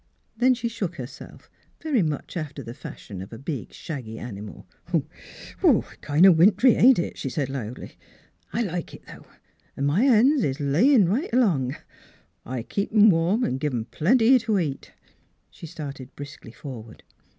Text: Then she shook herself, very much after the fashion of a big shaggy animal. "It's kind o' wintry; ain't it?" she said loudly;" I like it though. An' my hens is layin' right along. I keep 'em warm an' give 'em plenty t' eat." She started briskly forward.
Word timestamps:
Then 0.35 0.55
she 0.55 0.67
shook 0.67 0.95
herself, 0.95 1.47
very 1.79 2.01
much 2.01 2.35
after 2.35 2.63
the 2.63 2.73
fashion 2.73 3.21
of 3.21 3.31
a 3.31 3.37
big 3.37 3.71
shaggy 3.71 4.17
animal. 4.17 4.65
"It's 4.91 5.93
kind 6.01 6.25
o' 6.25 6.31
wintry; 6.31 6.73
ain't 6.73 6.97
it?" 6.97 7.17
she 7.19 7.29
said 7.29 7.49
loudly;" 7.51 7.97
I 8.51 8.63
like 8.63 8.95
it 8.95 9.05
though. 9.05 9.27
An' 9.77 9.85
my 9.85 10.01
hens 10.05 10.43
is 10.43 10.59
layin' 10.59 11.07
right 11.07 11.31
along. 11.31 11.75
I 12.47 12.63
keep 12.63 12.91
'em 12.91 13.11
warm 13.11 13.43
an' 13.45 13.57
give 13.59 13.73
'em 13.75 13.85
plenty 13.91 14.39
t' 14.39 14.57
eat." 14.59 14.91
She 15.51 15.67
started 15.67 16.15
briskly 16.15 16.51
forward. 16.51 17.03